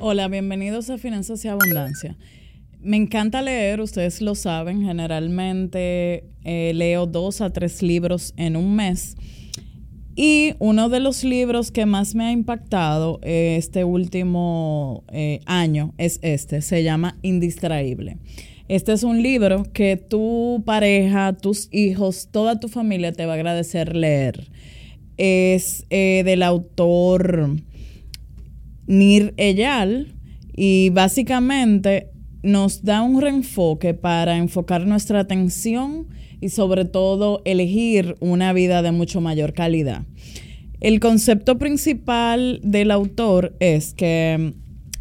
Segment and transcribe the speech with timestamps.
[0.00, 2.16] Hola, bienvenidos a Finanzas y Abundancia.
[2.80, 8.76] Me encanta leer, ustedes lo saben, generalmente eh, leo dos a tres libros en un
[8.76, 9.16] mes.
[10.14, 15.94] Y uno de los libros que más me ha impactado eh, este último eh, año
[15.98, 18.18] es este, se llama Indistraíble.
[18.68, 23.34] Este es un libro que tu pareja, tus hijos, toda tu familia te va a
[23.34, 24.48] agradecer leer.
[25.16, 27.56] Es del autor
[28.88, 30.16] Nir Eyal
[30.56, 32.10] y básicamente
[32.42, 36.08] nos da un reenfoque para enfocar nuestra atención
[36.40, 40.04] y sobre todo elegir una vida de mucho mayor calidad.
[40.80, 44.54] El concepto principal del autor es que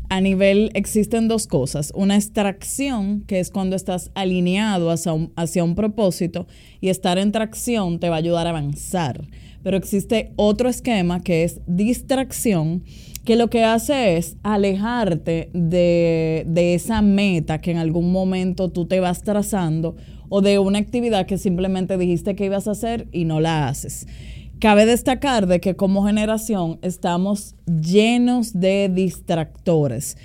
[0.10, 1.92] a nivel existen dos cosas.
[1.94, 6.48] Una extracción, que es cuando estás alineado hacia un, hacia un propósito,
[6.80, 9.28] y estar en tracción te va a ayudar a avanzar.
[9.64, 12.84] Pero existe otro esquema que es distracción,
[13.28, 19.02] que lo que hace es alejarte de, esa meta que en algún momento tú te
[19.02, 19.98] vas trazando
[20.30, 24.08] o de una actividad que simplemente dijiste que ibas a hacer y no la haces.
[24.62, 30.16] Cabe destacar de que como generación estamos llenos de distractores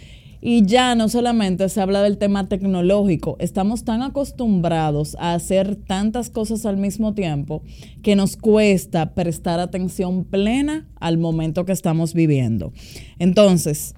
[0.44, 6.30] y ya no solamente se habla del tema tecnológico, estamos tan acostumbrados a hacer tantas
[6.30, 7.62] cosas al mismo tiempo
[8.02, 12.72] que nos cuesta prestar atención plena al momento que estamos viviendo.
[13.20, 13.94] Entonces,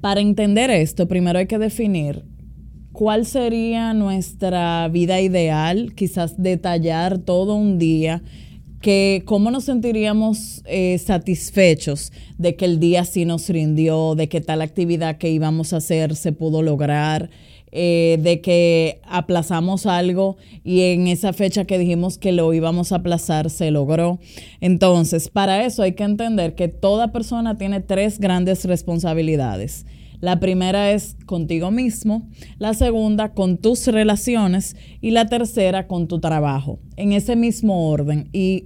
[0.00, 2.24] para entender esto, primero hay que definir
[2.92, 8.22] cuál sería nuestra vida ideal, quizás detallar todo un día
[8.80, 14.40] que cómo nos sentiríamos eh, satisfechos de que el día sí nos rindió, de que
[14.40, 17.30] tal actividad que íbamos a hacer se pudo lograr,
[17.72, 22.96] eh, de que aplazamos algo y en esa fecha que dijimos que lo íbamos a
[22.96, 24.18] aplazar se logró.
[24.60, 29.84] Entonces, para eso hay que entender que toda persona tiene tres grandes responsabilidades
[30.20, 36.18] la primera es contigo mismo, la segunda con tus relaciones y la tercera con tu
[36.18, 38.28] trabajo, en ese mismo orden.
[38.32, 38.64] Y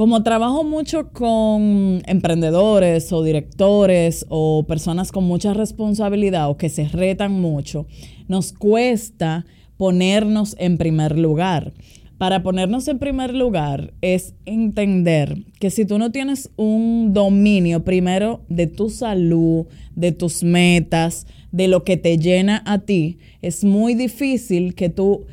[0.00, 6.88] como trabajo mucho con emprendedores o directores o personas con mucha responsabilidad o que se
[6.88, 7.86] retan mucho,
[8.26, 9.44] nos cuesta
[9.76, 11.74] ponernos en primer lugar.
[12.16, 18.40] Para ponernos en primer lugar es entender que si tú no tienes un dominio primero
[18.48, 23.94] de tu salud, de tus metas, de lo que te llena a ti, es muy
[23.94, 25.26] difícil que tú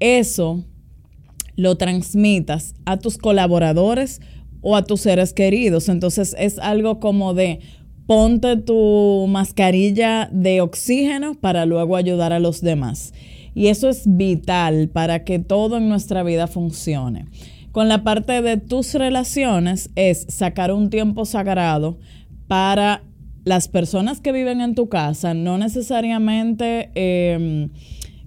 [0.00, 0.64] eso
[1.56, 4.20] lo transmitas a tus colaboradores
[4.60, 5.88] o a tus seres queridos.
[5.88, 7.60] Entonces es algo como de
[8.06, 13.12] ponte tu mascarilla de oxígeno para luego ayudar a los demás.
[13.54, 17.26] Y eso es vital para que todo en nuestra vida funcione.
[17.72, 21.98] Con la parte de tus relaciones es sacar un tiempo sagrado
[22.48, 23.02] para
[23.44, 27.70] las personas que viven en tu casa, no necesariamente em,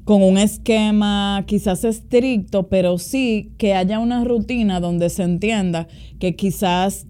[0.09, 5.87] con un esquema quizás estricto, pero sí que haya una rutina donde se entienda
[6.17, 7.05] que quizás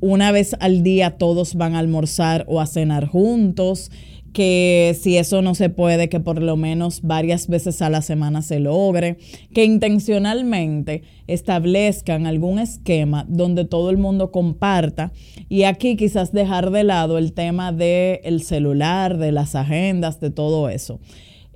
[0.00, 3.92] una vez al día todos van a almorzar o a cenar juntos,
[4.32, 8.42] que si eso no se puede, que por lo menos varias veces a la semana
[8.42, 9.18] se logre,
[9.54, 15.12] que intencionalmente establezcan algún esquema donde todo el mundo comparta
[15.48, 20.68] y aquí quizás dejar de lado el tema del celular, de las agendas, de todo
[20.68, 20.98] eso.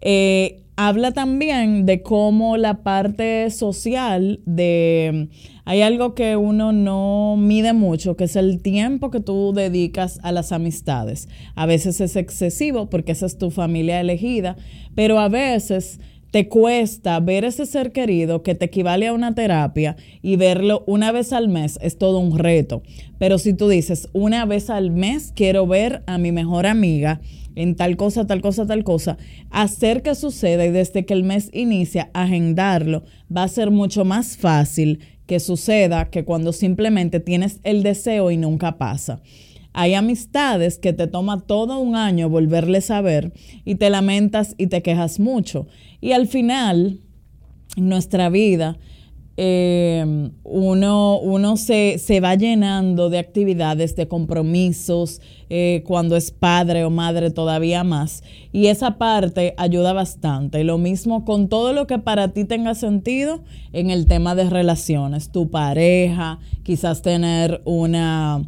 [0.01, 5.29] Eh, habla también de cómo la parte social de...
[5.67, 10.31] Hay algo que uno no mide mucho, que es el tiempo que tú dedicas a
[10.31, 11.29] las amistades.
[11.55, 14.57] A veces es excesivo porque esa es tu familia elegida,
[14.95, 16.01] pero a veces
[16.35, 21.13] te cuesta ver ese ser querido que te equivale a una terapia y verlo una
[21.13, 22.83] vez al mes es todo un reto.
[23.19, 27.21] Pero si tú dices, una vez al mes quiero ver a mi mejor amiga,
[27.55, 29.17] en tal cosa, tal cosa, tal cosa,
[29.51, 34.37] hacer que suceda y desde que el mes inicia, agendarlo, va a ser mucho más
[34.37, 39.23] fácil que suceda que cuando simplemente tienes el deseo y nunca pasa.
[39.75, 43.33] Hay amistades que te toma todo un año volverles a ver
[43.65, 45.67] y te lamentas y te quejas mucho.
[46.01, 47.01] Y al final,
[47.77, 48.79] en nuestra vida,
[49.37, 56.91] eh, uno, uno se, va llenando de actividades, de compromisos, eh, cuando es padre o
[56.91, 58.23] madre todavía más.
[58.53, 60.63] Y esa parte ayuda bastante.
[60.63, 63.43] Lo mismo con todo lo que para ti tenga sentido
[63.73, 68.45] en el tema de relaciones, tu pareja, quizás tener una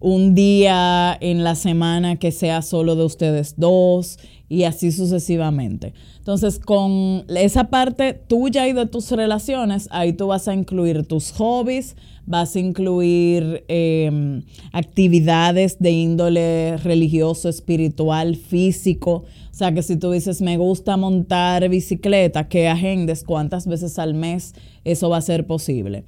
[0.00, 5.92] un día en la semana que sea solo de ustedes dos y así sucesivamente.
[6.18, 11.32] Entonces, con esa parte tuya y de tus relaciones, ahí tú vas a incluir tus
[11.32, 11.96] hobbies,
[12.26, 19.24] vas a incluir em, actividades de índole religioso, espiritual, físico.
[19.50, 24.14] O sea que si tú dices, me gusta montar bicicleta, que agendes cuántas veces al
[24.14, 24.54] mes
[24.84, 26.04] eso va a ser posible.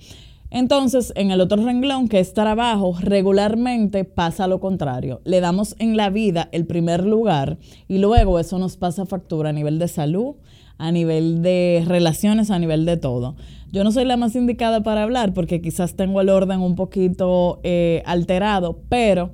[0.51, 5.21] Entonces, en el otro renglón, que es trabajo, regularmente pasa lo contrario.
[5.25, 9.53] Le damos en la vida el primer lugar y luego eso nos pasa factura a
[9.53, 10.37] nivel de salud,
[10.79, 13.37] a nivel de relaciones, a nivel de todo.
[13.71, 17.61] Yo no soy la más indicada para hablar porque quizás tengo el orden un poquito
[17.63, 19.31] eh, alterado, pero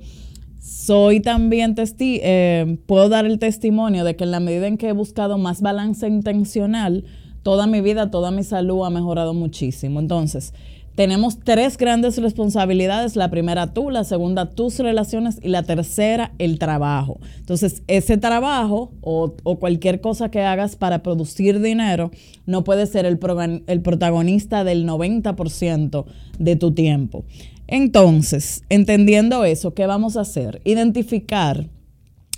[0.59, 4.89] soy también testi eh, puedo dar el testimonio de que en la medida en que
[4.89, 7.05] he buscado más balance intencional,
[7.45, 9.99] toda mi vida, toda mi salud ha mejorado muchísimo.
[9.99, 10.51] Entonces,
[10.95, 13.15] tenemos tres grandes responsabilidades.
[13.15, 17.19] La primera tú, la segunda tus relaciones y la tercera el trabajo.
[17.37, 22.09] Entonces, ese trabajo o, cualquier cosa que hagas para producir dinero
[22.47, 23.19] no puede ser el,
[23.67, 26.05] el protagonista del 90%
[26.39, 27.25] de tu tiempo.
[27.67, 30.61] Entonces, entendiendo eso, ¿qué vamos a hacer?
[30.63, 31.67] Identificar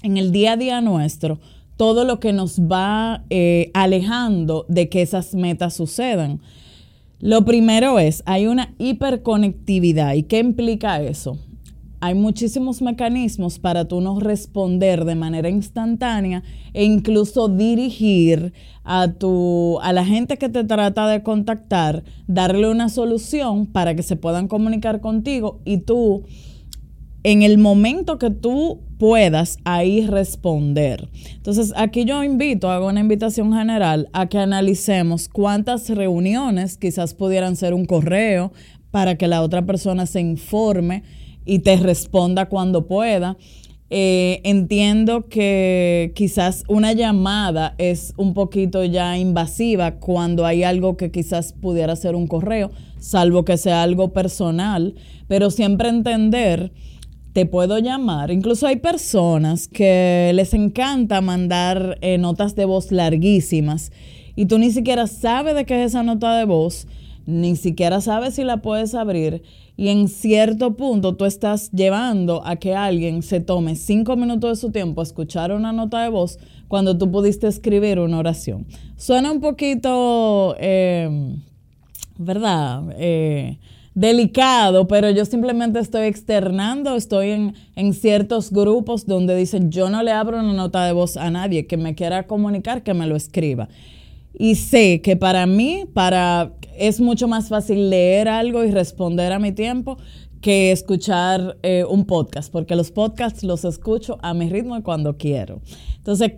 [0.03, 1.39] en el día a día nuestro
[1.77, 6.41] todo lo que nos va eh, alejando de que esas metas sucedan.
[7.19, 10.13] Lo primero es, hay una hiperconectividad.
[10.15, 11.37] ¿Y qué implica eso?
[11.99, 16.43] Hay muchísimos mecanismos para tú no responder de manera instantánea
[16.73, 18.53] e incluso dirigir
[18.83, 24.03] a, tu, a la gente que te trata de contactar, darle una solución para que
[24.03, 26.23] se puedan comunicar contigo y tú
[27.23, 31.09] en el momento que tú puedas ahí responder.
[31.35, 37.55] Entonces, aquí yo invito, hago una invitación general a que analicemos cuántas reuniones quizás pudieran
[37.55, 38.51] ser un correo
[38.91, 41.03] para que la otra persona se informe
[41.45, 43.37] y te responda cuando pueda.
[43.89, 51.09] Eh, entiendo que quizás una llamada es un poquito ya invasiva cuando hay algo que
[51.09, 52.69] quizás pudiera ser un correo,
[52.99, 54.95] salvo que sea algo personal,
[55.29, 56.73] pero siempre entender
[57.37, 58.31] te puedo llamar.
[58.31, 63.91] Incluso hay personas que les encanta mandar eh, notas de voz larguísimas
[64.35, 66.87] y tú ni siquiera sabes de qué es esa nota de voz,
[67.27, 69.43] ni siquiera sabes si la puedes abrir
[69.75, 74.55] y en cierto punto tú estás llevando a que alguien se tome cinco minutos de
[74.55, 78.65] su tiempo a escuchar una nota de voz cuando tú pudiste escribir una oración.
[78.95, 81.37] Suena un poquito, eh,
[82.17, 82.95] ¿verdad?
[83.97, 90.03] Delicado, pero yo simplemente estoy externando, estoy en, en, ciertos grupos donde dicen yo no
[90.03, 93.15] le abro una nota de voz a nadie que me quiera comunicar, que me lo
[93.15, 93.69] escriba.
[94.37, 99.39] Y sé que para mí, para, es mucho más fácil leer algo y responder a
[99.39, 99.97] mi tiempo
[100.41, 105.17] que escuchar eh, un podcast, porque los podcasts los escucho a mi ritmo y cuando
[105.17, 105.59] quiero.
[105.95, 106.33] Entonces,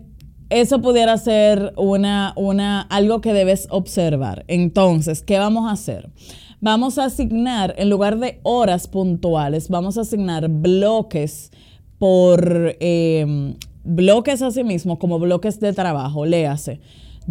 [0.48, 4.46] eso pudiera ser una, una, algo que debes observar.
[4.48, 6.10] Entonces, ¿qué vamos a hacer?
[6.60, 11.50] Vamos a asignar, en lugar de horas puntuales, vamos a asignar bloques
[11.98, 13.54] por eh,
[13.84, 16.80] bloques a sí mismo, como bloques de trabajo, léase.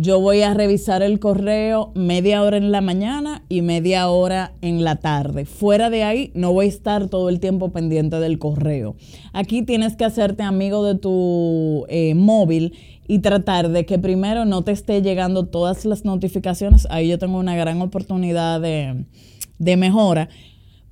[0.01, 4.85] Yo voy a revisar el correo media hora en la mañana y media hora en
[4.85, 5.43] la tarde.
[5.43, 8.95] Fuera de ahí, no voy a estar todo el tiempo pendiente del correo.
[9.33, 12.77] Aquí tienes que hacerte amigo de tu eh, móvil
[13.09, 16.87] y tratar de que primero no te esté llegando todas las notificaciones.
[16.89, 19.05] Ahí yo tengo una gran oportunidad de,
[19.75, 20.29] mejora.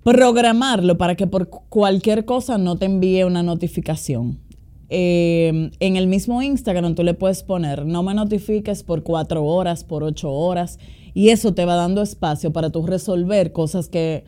[0.03, 4.46] Programarlo para que por cualquier cosa no te envíe una notificación.
[4.89, 9.83] Eh, en el mismo Instagram tú le puedes poner no me notifiques por cuatro horas,
[9.83, 10.79] por ocho horas,
[11.13, 14.23] y eso te va dando espacio para tú resolver cosas que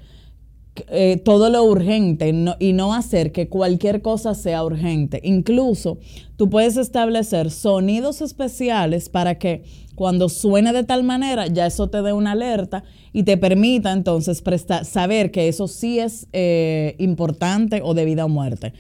[0.88, 5.20] eh, todo lo urgente y no hacer que cualquier cosa sea urgente.
[5.24, 5.98] Incluso
[6.38, 9.64] tú puedes establecer sonidos especiales para que
[9.96, 14.42] cuando suene de tal manera ya eso te dé una alerta y te permita entonces
[14.42, 18.74] prestar, saber que eso sí es eh, importante o de vida o muerte.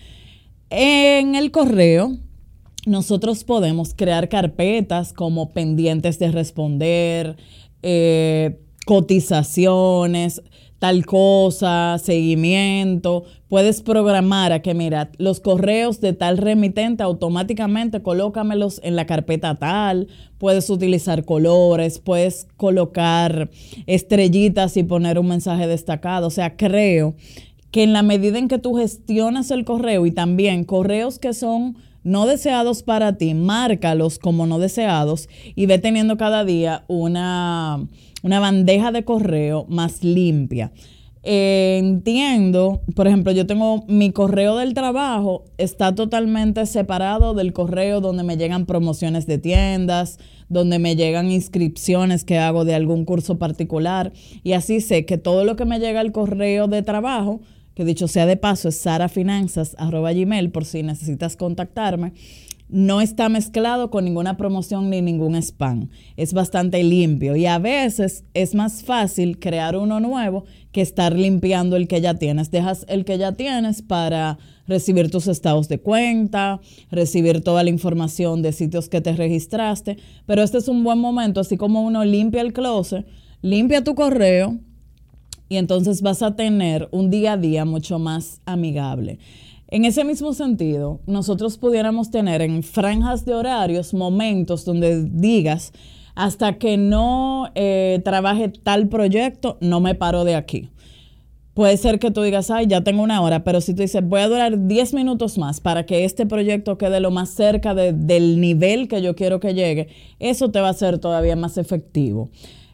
[0.69, 2.17] En el correo
[2.85, 7.37] nosotros podemos crear carpetas como pendientes de responder,
[7.81, 10.41] eh, cotizaciones,
[10.79, 13.25] tal cosa, seguimiento.
[13.49, 19.55] Puedes programar a que, mira, los correos de tal remitente automáticamente colócamelos en la carpeta
[19.55, 20.07] tal.
[20.37, 23.49] Puedes utilizar colores, puedes colocar
[23.87, 26.27] estrellitas y poner un mensaje destacado.
[26.27, 27.15] O sea, creo
[27.71, 31.77] que en la medida en que tú gestionas el correo y también correos que son
[32.03, 37.87] no deseados para ti, márcalos como no deseados y ve teniendo cada día una
[38.23, 40.71] una bandeja de correo más limpia.
[41.21, 48.23] entiendo, por ejemplo, yo tengo mi correo del trabajo, está totalmente separado del correo donde
[48.23, 54.13] me llegan promociones de tiendas, donde me llegan inscripciones que hago de algún curso particular.
[54.43, 57.41] Y así sé que todo lo que me llega al correo de trabajo,
[57.79, 62.11] que dicho sea de paso es sarafinanzas.gmail por si necesitas contactarme,
[62.67, 65.87] no está mezclado con ninguna promoción ni ningún spam.
[66.17, 70.43] Es bastante limpio y a veces es más fácil crear uno nuevo
[70.73, 72.51] que estar limpiando el que ya tienes.
[72.51, 76.59] Dejas el que ya tienes para recibir tus estados de cuenta,
[76.91, 79.95] recibir toda la información de sitios que te registraste,
[80.25, 83.07] pero este es un buen momento, así como uno limpia el closet,
[83.41, 84.59] limpia tu correo
[85.49, 89.19] y entonces vas a tener un día a día mucho más amigable.
[89.67, 95.73] En ese mismo sentido, nosotros pudiéramos tener en franjas de horarios momentos donde digas,
[96.15, 100.69] hasta que no eh, trabaje tal proyecto, no me paro de aquí.
[101.53, 104.21] Puede ser que tú digas, ay, ya tengo una hora, pero si tú dices, voy
[104.21, 108.87] a durar 10 minutos más para que este proyecto quede lo más cerca del nivel
[108.87, 109.87] que yo quiero que llegue,
[110.19, 112.29] eso te va a ser todavía más efectivo.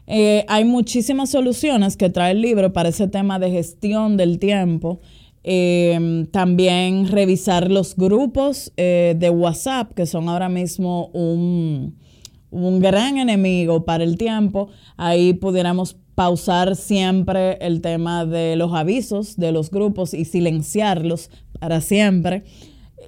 [0.06, 5.00] Eh, hay muchísimas soluciones que trae el libro para ese tema de gestión del tiempo
[5.48, 11.94] Em, también revisar los grupos eh, de WhatsApp, que son ahora mismo un,
[12.50, 14.70] un gran enemigo para el tiempo.
[14.96, 21.80] Ahí pudiéramos pausar siempre el tema de los avisos de los grupos y silenciarlos para
[21.80, 22.42] siempre.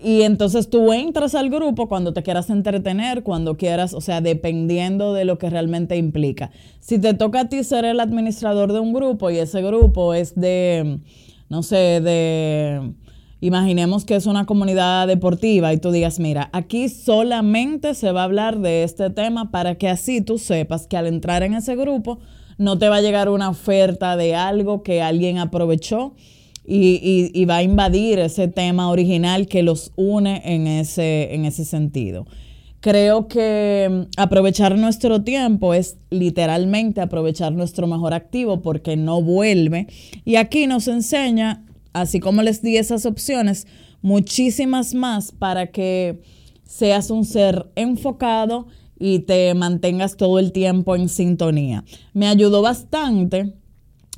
[0.03, 5.15] Y entonces tú entras al grupo cuando te quieras entretener, cuando quieras, o sea, dependiendo
[5.15, 6.51] de lo que realmente implica.
[6.81, 10.35] Si te toca a ti ser el administrador de un grupo y ese grupo es
[10.35, 11.01] de
[11.49, 12.93] no sé, de,
[13.41, 18.25] imaginemos que es una comunidad deportiva y tú digas, mira, aquí solamente se va a
[18.25, 22.19] hablar de este tema para que así tú sepas que al entrar en ese grupo
[22.59, 26.15] no te va a llegar una oferta de algo que alguien aprovechó
[26.71, 32.27] y, va a invadir ese tema original que los une en ese, en ese sentido.
[32.81, 39.87] Creo que mm, aprovechar nuestro tiempo es literalmente aprovechar nuestro mejor activo porque no vuelve.
[40.27, 43.67] Y aquí nos enseña, así como les di esas opciones,
[44.03, 46.21] muchísimas más para que
[46.65, 48.67] seas un ser enfocado
[48.99, 51.85] y te mantengas todo el tiempo en sintonía.
[52.13, 53.55] Me ayudó bastante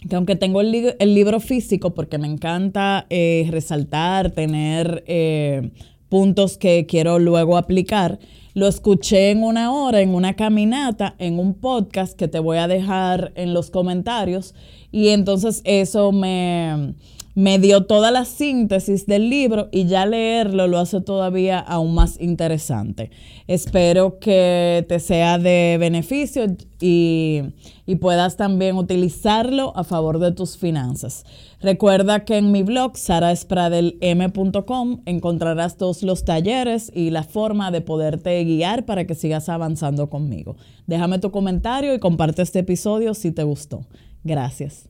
[0.08, 5.70] que aunque tengo el, libro físico, porque me encanta eh, resaltar, tener eh,
[6.08, 8.18] puntos que quiero luego aplicar,
[8.54, 12.66] lo escuché en una hora, en una caminata, en un podcast que te voy a
[12.66, 14.54] dejar en los comentarios.
[14.90, 16.94] Y entonces eso me,
[17.40, 22.20] me dio toda la síntesis del libro y ya leerlo lo hace todavía aún más
[22.20, 23.10] interesante.
[23.46, 26.44] Espero que te sea de beneficio
[26.80, 27.40] y,
[27.86, 31.24] y puedas también utilizarlo a favor de tus finanzas.
[31.62, 38.44] Recuerda que en mi blog saraspradelm.com encontrarás todos los talleres y la forma de poderte
[38.44, 40.56] guiar para que sigas avanzando conmigo.
[40.86, 43.86] Déjame tu comentario y comparte este episodio si te gustó.
[44.24, 44.89] Gracias.